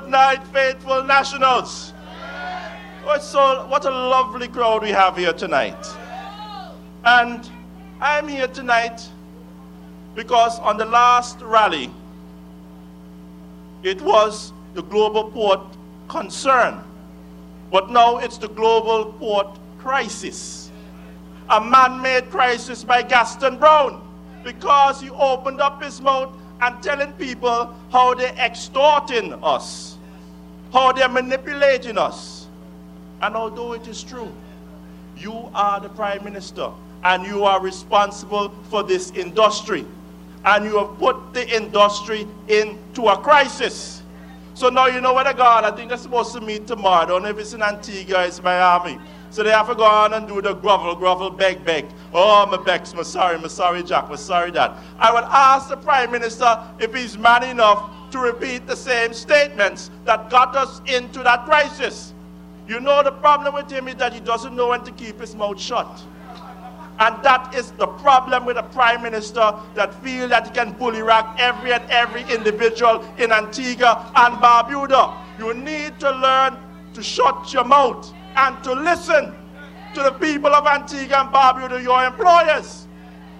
[0.00, 1.92] Good night, faithful nationals.
[3.04, 5.76] Oh, so, what a lovely crowd we have here tonight.
[7.04, 7.48] And
[8.00, 9.06] I'm here tonight
[10.14, 11.90] because on the last rally,
[13.82, 15.60] it was the global port
[16.08, 16.82] concern.
[17.70, 20.70] But now it's the global port crisis.
[21.50, 24.00] A man made crisis by Gaston Browne
[24.44, 29.96] because he opened up his mouth and telling people how they're extorting us,
[30.72, 32.46] how they're manipulating us.
[33.22, 34.32] And although it is true,
[35.16, 36.70] you are the prime minister
[37.04, 39.84] and you are responsible for this industry.
[40.44, 44.02] And you have put the industry into a crisis.
[44.54, 45.64] So now you know where they gone.
[45.64, 47.02] I think they're supposed to meet tomorrow.
[47.02, 48.98] I don't know if it's in Antigua, it's Miami.
[49.30, 51.86] So they have to go on and do the grovel, grovel, beg, beg.
[52.12, 54.72] Oh, my begs, my sorry, my sorry, Jack, my sorry, Dad.
[54.98, 59.90] I would ask the Prime Minister if he's man enough to repeat the same statements
[60.04, 62.12] that got us into that crisis.
[62.66, 65.36] You know the problem with him is that he doesn't know when to keep his
[65.36, 66.02] mouth shut.
[66.98, 71.02] And that is the problem with a prime minister that feel that he can bully
[71.02, 75.16] rag every and every individual in Antigua and Barbuda.
[75.38, 76.58] You need to learn
[76.94, 79.34] to shut your mouth and to listen
[79.94, 82.86] to the people of Antigua and Barbuda, your employers.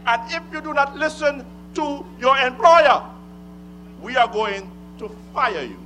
[0.07, 3.03] And if you do not listen to your employer,
[4.03, 5.79] we are going to fire you.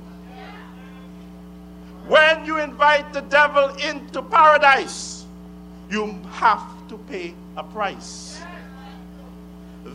[2.07, 5.25] When you invite the devil into paradise,
[5.89, 8.39] you have to pay a price.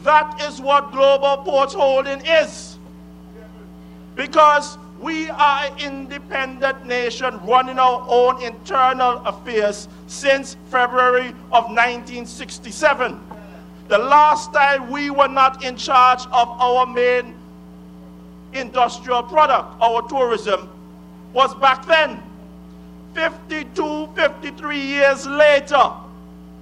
[0.02, 2.78] That is what Global Ports Holding is.
[4.14, 13.18] Because we are an independent nation running our own internal affairs since February of 1967.
[13.88, 17.34] The last time we were not in charge of our main
[18.52, 20.68] industrial product, our tourism,
[21.32, 22.22] was back then.
[23.14, 25.92] 52, 53 years later,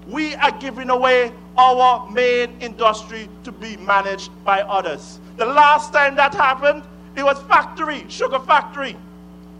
[0.07, 5.19] we are giving away our main industry to be managed by others.
[5.37, 6.83] The last time that happened,
[7.19, 8.97] it was factory, sugar factory.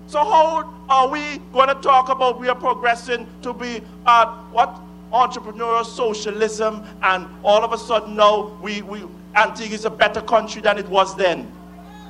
[0.07, 4.81] So how are we going to talk about we are progressing to be uh, what
[5.13, 9.03] entrepreneurial socialism and all of a sudden now we, we
[9.35, 11.51] Antigua is a better country than it was then.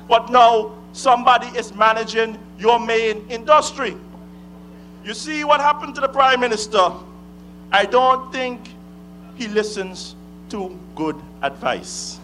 [0.07, 3.95] But now somebody is managing your main industry.
[5.03, 6.91] You see what happened to the prime minister?
[7.71, 8.69] I don't think
[9.35, 10.15] he listens
[10.49, 12.18] to good advice.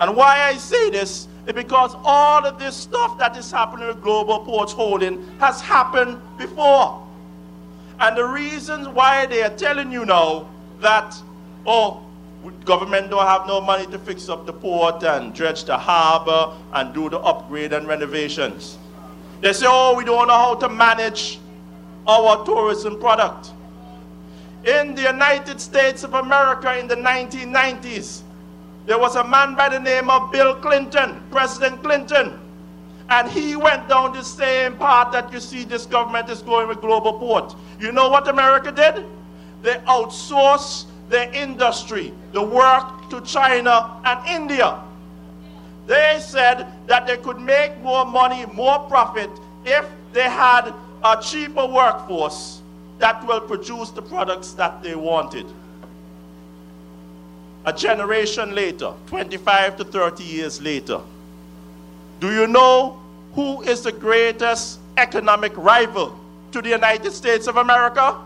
[0.00, 4.02] And why I say this is because all of this stuff that is happening with
[4.02, 7.06] Global Ports Holding has happened before.
[8.00, 10.48] And the reasons why they are telling you now
[10.80, 11.20] that,
[11.66, 12.04] oh,
[12.64, 16.94] government don't have no money to fix up the port and dredge the harbor and
[16.94, 18.78] do the upgrade and renovations.
[19.40, 21.40] They say, oh, we don't know how to manage
[22.06, 23.50] our tourism product
[24.64, 28.22] in the United States of America in the 1990s.
[28.88, 32.40] There was a man by the name of Bill Clinton, President Clinton,
[33.10, 36.80] and he went down the same path that you see this government is going with
[36.80, 37.54] Global Port.
[37.78, 39.04] You know what America did?
[39.60, 44.80] They outsourced their industry, the work to China and India.
[45.86, 49.28] They said that they could make more money, more profit
[49.66, 50.72] if they had
[51.04, 52.62] a cheaper workforce
[53.00, 55.44] that will produce the products that they wanted.
[57.64, 61.00] A generation later, 25 to 30 years later,
[62.20, 63.00] do you know
[63.34, 66.18] who is the greatest economic rival
[66.52, 68.16] to the United States of America?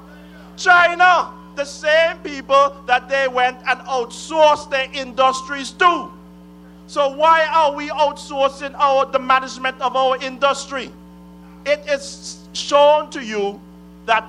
[0.56, 1.30] China.
[1.54, 6.10] The same people that they went and outsourced their industries to.
[6.86, 10.90] So why are we outsourcing our, the management of our industry?
[11.66, 13.60] It is shown to you
[14.06, 14.24] that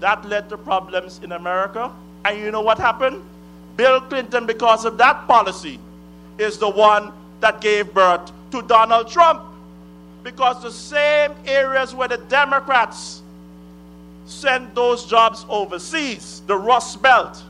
[0.00, 1.90] that led to problems in America.
[2.24, 3.22] And you know what happened?
[3.76, 5.78] Bill Clinton, because of that policy,
[6.38, 9.42] is the one that gave birth to Donald Trump.
[10.22, 13.22] Because the same areas where the Democrats
[14.24, 17.42] sent those jobs overseas, the Rust Belt,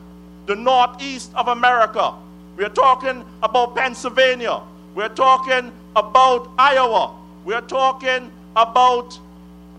[0.47, 2.13] the Northeast of America,
[2.57, 4.61] we're talking about Pennsylvania,
[4.95, 7.15] we're talking about Iowa,
[7.45, 9.19] we're talking about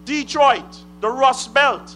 [0.05, 1.95] Detroit, the Rust Belt.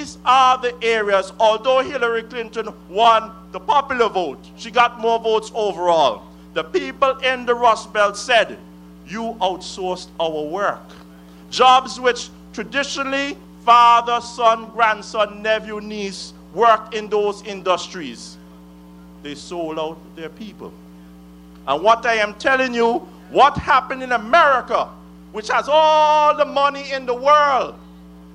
[0.00, 5.52] These are the areas, although Hillary Clinton won the popular vote, she got more votes
[5.54, 6.22] overall.
[6.54, 8.56] The people in the Rust Belt said,
[9.06, 10.80] You outsourced our work.
[11.50, 13.36] Jobs which traditionally
[13.66, 18.38] father, son, grandson, nephew, niece worked in those industries.
[19.22, 20.72] They sold out their people.
[21.68, 24.88] And what I am telling you, what happened in America
[25.32, 27.74] which has all the money in the world.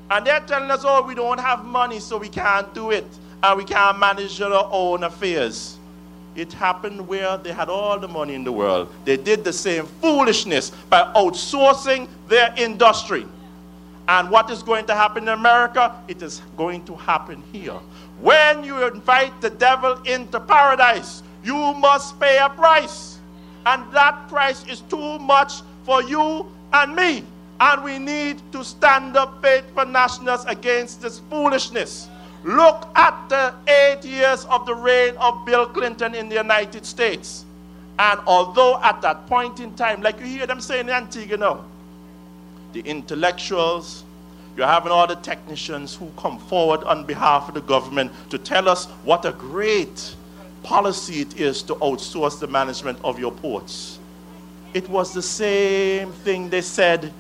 [0.10, 3.06] And they're telling us, oh, we don't have money, so we can't do it.
[3.42, 5.78] And we can't manage our own affairs.
[6.36, 8.94] It happened where they had all the money in the world.
[9.06, 13.26] They did the same foolishness by outsourcing their industry.
[14.08, 15.96] And what is going to happen in America?
[16.08, 17.80] It is going to happen here.
[18.22, 23.18] When you invite the devil into paradise, you must pay a price.
[23.66, 27.24] And that price is too much for you and me.
[27.60, 32.10] And we need to stand up, faithful nationals, against this foolishness.
[32.44, 37.46] Look at the eight years of the reign of Bill Clinton in the United States.
[37.98, 41.66] And although at that point in time, like you hear them saying in Antigua now,
[42.74, 44.04] the intellectuals,
[44.58, 48.68] you're having all the technicians who come forward on behalf of the government to tell
[48.68, 50.16] us what a great
[50.62, 54.00] policy it is to outsource the management of your ports.
[54.74, 57.14] It was the same thing they said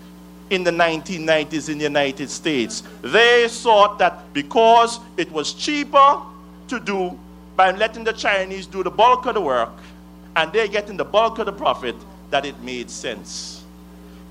[0.49, 2.83] in the 1990s in the United States.
[3.01, 6.21] They thought that because it was cheaper
[6.67, 7.17] to do
[7.55, 9.71] by letting the Chinese do the bulk of the work
[10.35, 11.95] and they're getting the bulk of the profit,
[12.29, 13.63] that it made sense.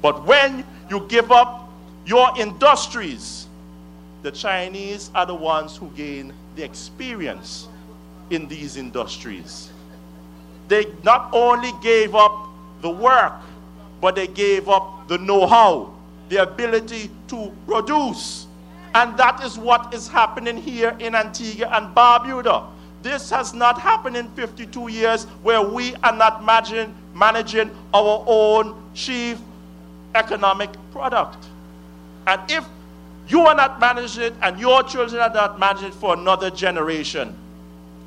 [0.02, 1.70] But when you give up
[2.04, 3.46] your industries,
[4.22, 7.68] the Chinese are the ones who gain the experience
[8.30, 9.70] in these industries.
[10.68, 12.48] They not only gave up
[12.82, 13.32] the work,
[14.00, 15.93] but they gave up the know how,
[16.28, 18.46] the ability to produce.
[18.94, 22.66] And that is what is happening here in Antigua and Barbuda.
[23.02, 28.80] This has not happened in 52 years where we are not managing, managing our own
[28.94, 29.38] chief
[30.14, 31.44] economic product.
[32.26, 32.64] And if
[33.28, 37.36] you are not managing it and your children are not managing it for another generation,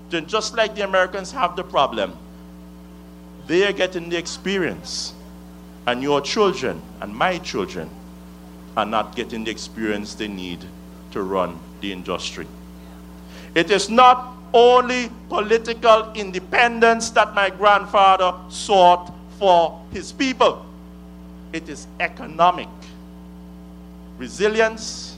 [0.10, 2.18] then just like the Americans have the problem,
[3.46, 5.14] they are getting the experience.
[5.86, 7.90] And your children and my children
[8.78, 10.64] are not getting the experience they need
[11.10, 12.46] to run the industry.
[13.56, 20.64] It is not only political independence that my grandfather sought for his people,
[21.52, 22.70] it is economic
[24.20, 25.18] resilience,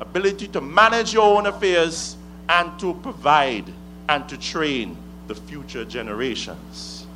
[0.00, 2.16] ability to manage your own affairs,
[2.50, 3.64] and to provide
[4.10, 4.96] and to train
[5.28, 7.06] the future generations.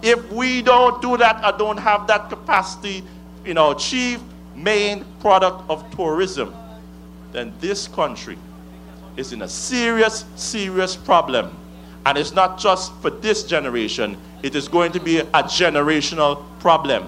[0.00, 3.02] If we don't do that or don't have that capacity
[3.44, 4.20] in our chief
[4.54, 6.54] main product of tourism,
[7.32, 8.38] then this country
[9.16, 11.56] is in a serious, serious problem.
[12.06, 17.04] And it's not just for this generation, it is going to be a generational problem.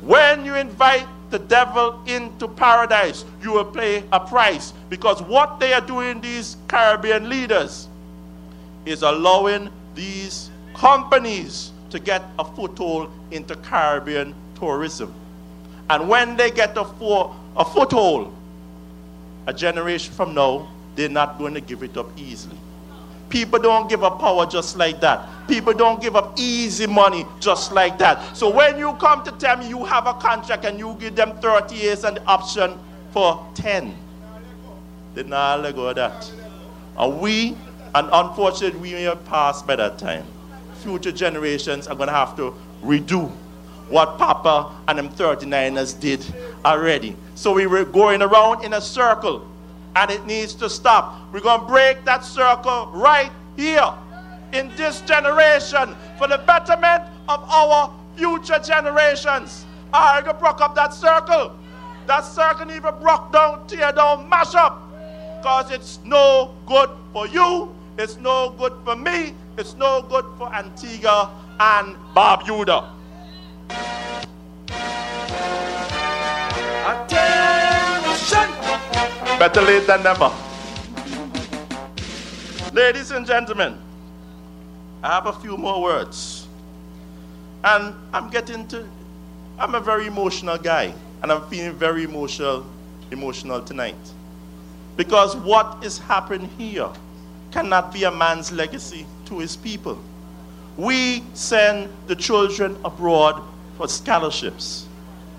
[0.00, 4.72] When you invite the devil into paradise, you will pay a price.
[4.90, 7.88] Because what they are doing, these Caribbean leaders,
[8.84, 15.14] is allowing these companies to get a foothold into Caribbean tourism.
[15.90, 18.34] And when they get a, for, a foothold,
[19.46, 22.56] a generation from now, they're not going to give it up easily.
[23.28, 25.26] People don't give up power just like that.
[25.48, 28.36] People don't give up easy money just like that.
[28.36, 31.38] So when you come to tell me you have a contract and you give them
[31.38, 32.78] 30 years and the option
[33.10, 33.96] for 10,
[35.14, 36.30] they not let go of that.
[36.98, 37.56] And we,
[37.94, 40.26] and unfortunately, we may have passed by that time.
[40.82, 43.32] Future generations are going to have to redo
[43.88, 46.24] what Papa and them 39ers did
[46.64, 47.16] already.
[47.34, 49.46] So we were going around in a circle
[49.96, 51.32] and it needs to stop.
[51.32, 53.92] We're going to break that circle right here
[54.52, 59.64] in this generation for the betterment of our future generations.
[59.92, 61.56] I break up that circle.
[62.06, 64.88] That circle even broke down, tear down, mash up.
[65.38, 70.52] Because it's no good for you, it's no good for me, it's no good for
[70.54, 72.88] Antigua and Barbuda.
[79.42, 80.30] Better late than never.
[82.72, 83.76] Ladies and gentlemen,
[85.02, 86.46] I have a few more words.
[87.64, 88.86] And I'm getting to,
[89.58, 90.94] I'm a very emotional guy.
[91.24, 92.64] And I'm feeling very emotional,
[93.10, 93.96] emotional tonight.
[94.96, 96.88] Because what is happening here
[97.50, 100.00] cannot be a man's legacy to his people.
[100.76, 103.42] We send the children abroad
[103.76, 104.86] for scholarships,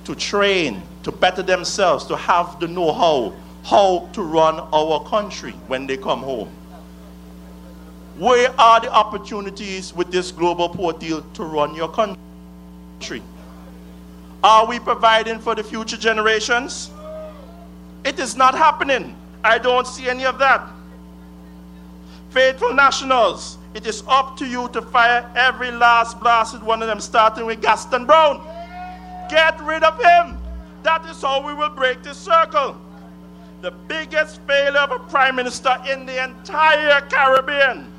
[0.04, 3.34] to train, to better themselves, to have the know how,
[3.64, 6.50] how to run our country when they come home.
[8.18, 13.24] Where are the opportunities with this global port deal to run your country?
[14.44, 16.92] Are we providing for the future generations?
[18.04, 19.16] It is not happening.
[19.44, 20.68] I don't see any of that.
[22.30, 27.00] Faithful nationals, it is up to you to fire every last blasted one of them,
[27.00, 28.42] starting with Gaston Browne.
[29.30, 30.38] Get rid of him.
[30.84, 32.76] that is how we will break this circle.
[33.64, 37.90] The biggest failure of a prime minister in the entire Caribbean.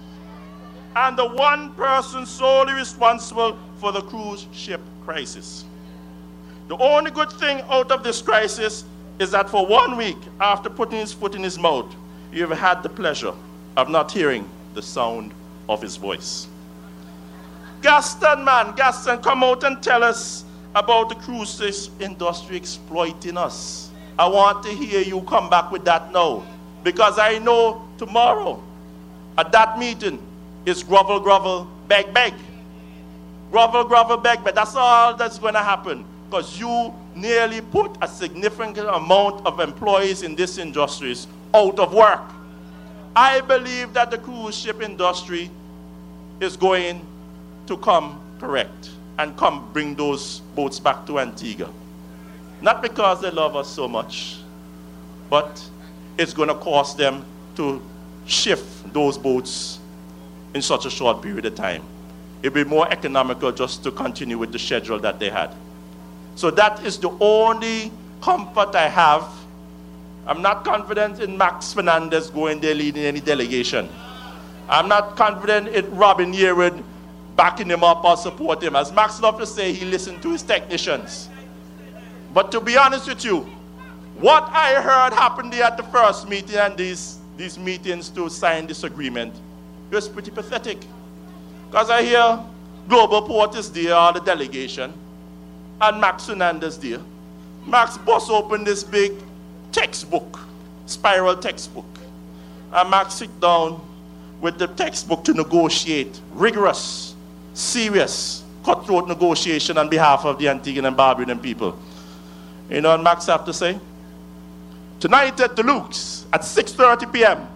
[0.94, 5.64] And the one person solely responsible for the cruise ship crisis.
[6.68, 8.84] The only good thing out of this crisis
[9.18, 11.96] is that for one week after putting his foot in his mouth,
[12.30, 13.32] you have had the pleasure
[13.78, 15.32] of not hearing the sound
[15.66, 16.46] of his voice.
[17.80, 20.44] Gaston, man, Gaston, come out and tell us
[20.74, 23.92] about the cruise industry exploiting us.
[24.18, 26.44] I want to hear you come back with that now.
[26.82, 28.62] Because I know tomorrow
[29.36, 30.18] at that meeting
[30.66, 32.34] is grovel, grovel, beg, beg.
[33.50, 34.54] Grovel, grovel, beg, beg.
[34.54, 36.04] That's all that's going to happen.
[36.28, 41.16] Because you nearly put a significant amount of employees in this industry
[41.54, 42.22] out of work.
[43.16, 45.50] I believe that the cruise ship industry
[46.40, 47.06] is going
[47.66, 51.70] to come correct and come bring those boats back to Antigua.
[52.64, 54.38] Not because they love us so much,
[55.28, 55.62] but
[56.16, 57.22] it's going to cost them
[57.56, 57.82] to
[58.24, 59.78] shift those boats
[60.54, 61.82] in such a short period of time.
[62.42, 65.50] It'd be more economical just to continue with the schedule that they had.
[66.36, 67.92] So that is the only
[68.22, 69.28] comfort I have.
[70.26, 73.90] I'm not confident in Max Fernandez going there leading any delegation.
[74.70, 76.82] I'm not confident in Robin Yearwood
[77.36, 78.76] backing him up or supporting him.
[78.76, 81.28] As Max loved to say, he listened to his technicians.
[82.34, 83.40] But to be honest with you,
[84.18, 88.66] what I heard happened there at the first meeting and these, these meetings to sign
[88.66, 89.34] this agreement
[89.90, 90.78] it was pretty pathetic.
[91.70, 92.40] Because I hear
[92.88, 94.92] Global Port is there, or the delegation,
[95.80, 97.00] and Max Fernandez there.
[97.66, 99.12] Max bust open this big
[99.70, 100.40] textbook,
[100.86, 101.86] spiral textbook.
[102.72, 103.80] And Max sit down
[104.40, 107.14] with the textbook to negotiate rigorous
[107.54, 111.78] serious cutthroat negotiation on behalf of the Antiguan and Barbudan people.
[112.70, 113.78] You know what Max have to say?
[115.00, 117.46] Tonight at Deluxe at 6.30 p.m.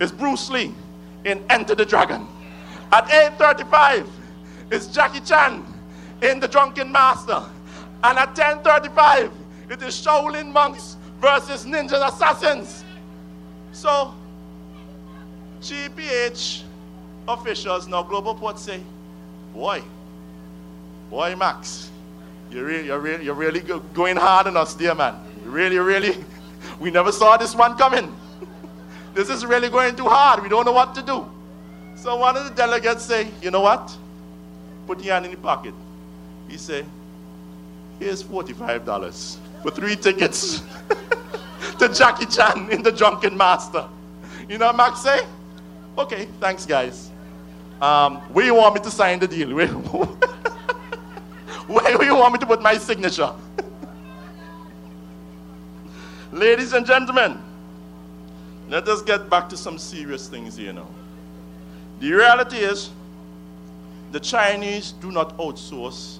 [0.00, 0.74] is Bruce Lee
[1.24, 2.26] in Enter the Dragon.
[2.92, 4.06] At 8.35
[4.70, 5.64] is Jackie Chan
[6.20, 7.42] in The Drunken Master.
[8.04, 9.30] And at 10.35
[9.70, 12.84] it is Shaolin monks versus ninja assassins.
[13.72, 14.12] So,
[15.62, 16.64] GPH
[17.26, 18.82] officials, now Global Port say,
[19.54, 19.82] Boy,
[21.08, 21.90] boy, Max,
[22.52, 25.16] you're really, you're really, you're really going hard on us, dear man.
[25.44, 26.22] Really, really,
[26.80, 28.14] we never saw this one coming.
[29.14, 30.42] this is really going too hard.
[30.42, 31.26] We don't know what to do.
[31.96, 33.96] So one of the delegates say, you know what?
[34.86, 35.74] Put your hand in your pocket.
[36.48, 36.84] He say,
[37.98, 40.62] here's $45 for three tickets
[41.78, 43.86] to Jackie Chan in The Drunken Master.
[44.48, 45.20] You know what Max say?
[45.96, 47.10] Okay, thanks guys.
[47.80, 50.28] Um, where you want me to sign the deal?
[51.72, 53.32] Where, do you want me to put my signature?
[56.32, 57.38] Ladies and gentlemen,
[58.68, 60.88] let us get back to some serious things here now.
[62.00, 62.90] The reality is,
[64.10, 66.18] the Chinese do not outsource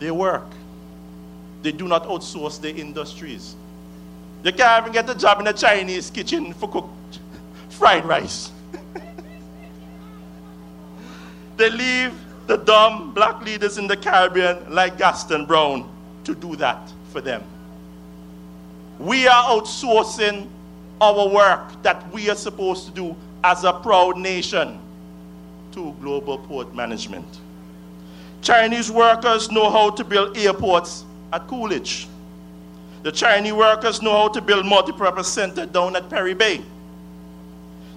[0.00, 0.50] their work.
[1.62, 3.54] They do not outsource their industries.
[4.42, 7.20] They can't even get a job in a Chinese kitchen for cooked
[7.68, 8.50] fried rice.
[11.56, 12.12] They leave
[12.46, 15.88] the dumb black leaders in the Caribbean like Gaston Browne
[16.24, 17.42] to do that for them.
[18.98, 20.48] We are outsourcing
[21.00, 24.78] our work that we are supposed to do as a proud nation
[25.72, 27.26] to global port management.
[28.42, 32.06] Chinese workers know how to build airports at Coolidge.
[33.02, 36.62] The Chinese workers know how to build multi-purpose center down at Perry Bay.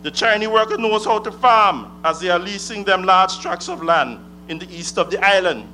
[0.01, 3.84] The Chinese worker knows how to farm as they are leasing them large tracts of
[3.84, 5.65] land in the east of the island.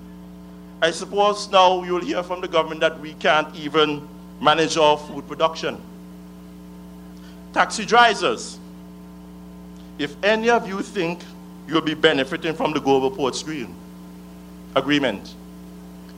[0.81, 4.07] I suppose now you'll hear from the government that we can't even
[4.41, 5.81] manage our food production.
[7.53, 8.59] Taxi drivers,
[9.97, 11.23] if any of you think
[11.67, 13.41] you'll be benefiting from the global port
[14.75, 15.35] agreement,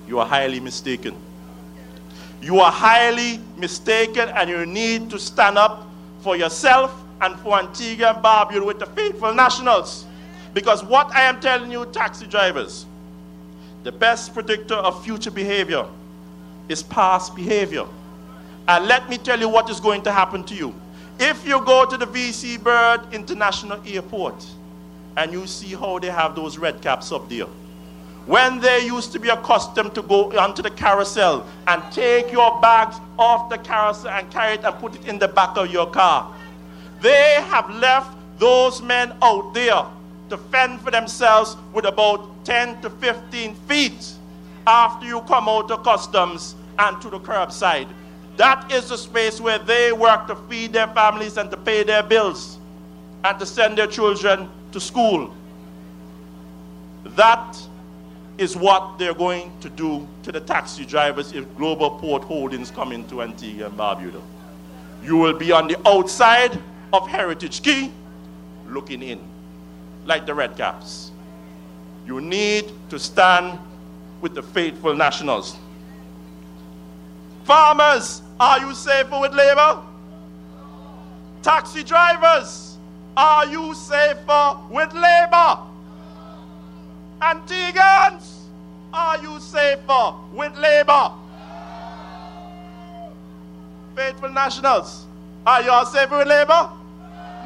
[0.07, 1.15] you are highly mistaken.
[2.41, 5.87] You are highly mistaken and you need to stand up
[6.21, 10.06] for yourself and for Antigua and Barbuda with the faithful nationals.
[10.57, 12.87] Because what I am telling you, taxi drivers,
[13.83, 15.85] the best predictor of future behavior
[16.67, 17.85] is past behavior.
[18.67, 20.73] And let me tell you what is going to happen to you.
[21.19, 24.47] If you go to the VC Bird International Airport
[25.15, 27.45] and you see how they have those red caps up there,
[28.25, 32.95] when they used to be accustomed to go onto the carousel and take your bags
[33.19, 36.33] off the carousel and carry it and put it in the back of your car,
[36.99, 39.85] they have left those men out there
[40.29, 44.13] to fend for themselves with about 10 to 15 feet
[44.65, 47.87] after you come out of customs and to the curbside.
[48.35, 52.03] That is the space where they work to feed their families and to pay their
[52.03, 52.59] bills
[53.23, 55.33] and to send their children to school.
[57.15, 57.57] That
[58.37, 62.91] is what they're going to do to the taxi drivers if Global Port Holdings come
[62.91, 64.21] into Antigua and Barbuda.
[65.03, 66.61] You will be on the outside
[66.93, 67.91] of Heritage Quay
[68.69, 69.19] looking in,
[70.07, 71.11] like the red caps.
[72.07, 73.59] You need to stand
[74.21, 75.57] with the faithful nationals.
[77.43, 79.81] Farmers, are you safer with labor?
[81.43, 82.77] Taxi drivers,
[83.15, 85.59] are you safer with labor?
[87.21, 88.43] Antiguans,
[88.93, 91.11] are you safer with labor?
[93.95, 95.05] Faithful nationals,
[95.45, 96.69] are you all safer with labor?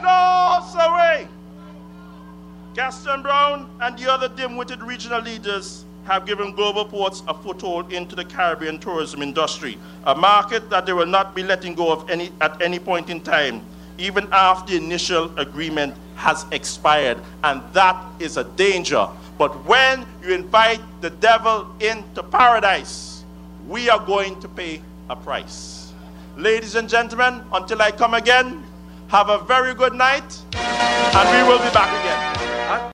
[0.01, 1.27] No, sorry.
[2.73, 8.15] Gaston Browne and the other dim-witted regional leaders have given global ports a foothold into
[8.15, 12.31] the Caribbean tourism industry, a market that they will not be letting go of any,
[12.39, 13.61] at any point in time,
[13.97, 17.17] even after the initial agreement has expired.
[17.43, 19.05] And that is a danger.
[19.37, 23.25] But when you invite the devil into paradise,
[23.67, 25.91] we are going to pay a price.
[26.37, 28.63] Ladies and gentlemen, until I come again,
[29.09, 32.40] have a very good night, and we will be back again.